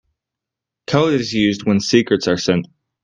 Code 0.87 1.13
is 1.13 1.31
used 1.31 1.63
when 1.67 1.79
secrets 1.79 2.27
are 2.27 2.35
sent. 2.35 2.65